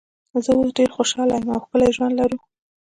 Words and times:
زه 0.43 0.51
اوس 0.57 0.69
ډېره 0.77 0.93
خوشاله 0.97 1.33
یم 1.37 1.47
او 1.53 1.59
ښکلی 1.63 1.89
ژوند 1.95 2.13
لرو. 2.19 2.37